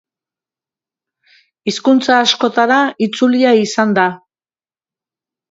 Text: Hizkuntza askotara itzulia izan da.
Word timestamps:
Hizkuntza 1.71 2.15
askotara 2.23 2.79
itzulia 3.09 3.53
izan 3.67 3.95
da. 4.01 4.09